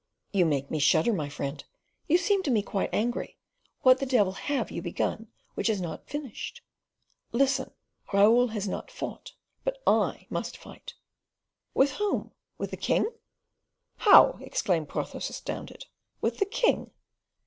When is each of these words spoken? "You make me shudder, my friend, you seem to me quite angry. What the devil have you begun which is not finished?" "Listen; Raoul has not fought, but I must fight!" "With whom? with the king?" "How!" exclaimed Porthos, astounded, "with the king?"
"You 0.33 0.47
make 0.47 0.71
me 0.71 0.79
shudder, 0.79 1.13
my 1.13 1.29
friend, 1.29 1.63
you 2.07 2.17
seem 2.17 2.41
to 2.41 2.49
me 2.49 2.63
quite 2.63 2.89
angry. 2.91 3.37
What 3.83 3.99
the 3.99 4.07
devil 4.07 4.31
have 4.33 4.71
you 4.71 4.81
begun 4.81 5.27
which 5.53 5.69
is 5.69 5.79
not 5.79 6.09
finished?" 6.09 6.63
"Listen; 7.31 7.69
Raoul 8.11 8.47
has 8.47 8.67
not 8.67 8.89
fought, 8.89 9.33
but 9.63 9.77
I 9.85 10.25
must 10.31 10.57
fight!" 10.57 10.95
"With 11.75 11.91
whom? 11.91 12.31
with 12.57 12.71
the 12.71 12.77
king?" 12.77 13.11
"How!" 13.97 14.39
exclaimed 14.41 14.89
Porthos, 14.89 15.29
astounded, 15.29 15.85
"with 16.19 16.39
the 16.39 16.45
king?" 16.47 16.89